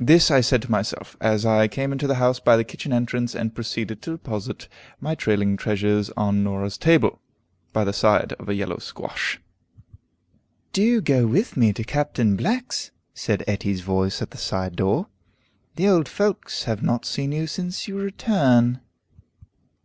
[0.00, 3.32] This I said to myself, as I came into the house by the kitchen entrance,
[3.32, 4.66] and proceeded to deposit
[5.00, 7.20] my trailing treasures on Norah's table,
[7.72, 9.38] by the side of a yellow squash.
[10.72, 15.06] "Do go with me to Captain Black's," said Etty's voice at the side door.
[15.76, 18.80] "The old folks have not seen you since your return."